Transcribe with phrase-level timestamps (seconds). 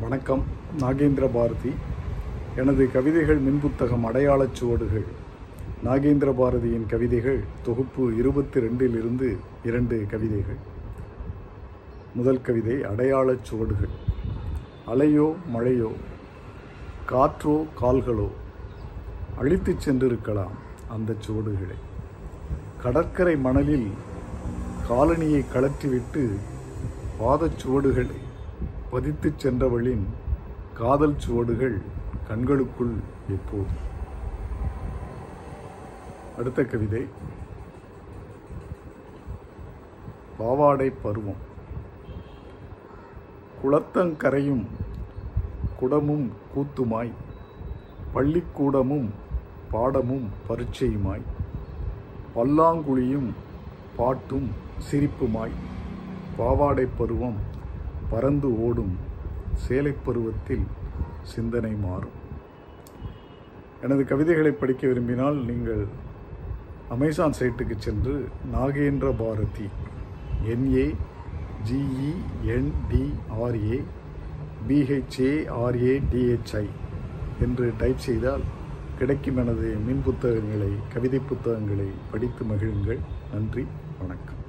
[0.00, 0.42] வணக்கம்.
[0.78, 1.72] நாகேந்திர பாரதி.
[2.56, 5.04] எனது கவிதைகள் மின்புத்தகம் அடையாளச் சுவடுகள்.
[5.84, 10.56] நாகேந்திர பாரதியின் கவிதைகள் தொகுப்பு இருபத்தி ரெண்டிலிருந்து இரண்டு கவிதைகள்.
[12.14, 13.88] முதல் கவிதை அடையாளச் சுவடுகள்.
[14.86, 15.92] அலையோ மழையோ
[17.08, 18.28] காற்றோ கால்களோ
[19.38, 20.54] அழித்துச் சென்றிருக்கலாம்
[20.88, 21.76] அந்த சுவடுகளை.
[22.82, 23.90] கடற்கரை மணலில்
[24.88, 26.30] காலனியை கழற்றிவிட்டு
[27.20, 28.26] பாதச்சுவடுகளை
[28.92, 30.04] பதித்துச் சென்றவளின்
[30.74, 31.80] காதல் சுவடுகள்
[32.28, 32.94] கண்களுக்குள்
[33.28, 33.66] எப்போது
[36.38, 37.06] அடுத்த கவிதை.
[40.38, 41.46] பாவாடை பருவம்.
[43.62, 44.66] குளத்தங்கரையும்
[45.80, 47.12] குடமும் கூத்துமாய்
[48.14, 49.08] பள்ளிக்கூடமும்
[49.70, 51.22] பாடமும் பரீட்சையுமாய்
[52.34, 53.30] பல்லாங்குழியும்
[53.96, 54.50] பாட்டும்
[54.90, 55.50] சிரிப்புமாய்
[56.36, 57.36] பாவாடை பருவம்
[58.10, 58.94] பறந்து ஓடும்
[59.64, 60.66] சேலைப்பருவத்தில்
[61.22, 62.16] சிந்தனை மாறும்.
[63.82, 65.82] எனது கவிதைகளை படிக்க விரும்பினால் நீங்கள்
[66.94, 68.14] அமேசான் சைட்டுக்கு சென்று
[68.54, 69.68] Nagendra Bharathi
[70.54, 70.86] N A
[71.68, 72.98] G E N D R A
[74.68, 76.66] B H A R A T H I
[77.40, 78.44] என்று டைப் செய்தால்
[78.98, 83.00] கிடைக்கும் எனது மின் புத்தகங்களை கவிதை புத்தகங்களை படித்து மகிழுங்கள்.
[83.32, 83.66] நன்றி
[84.00, 84.42] வணக்கம்.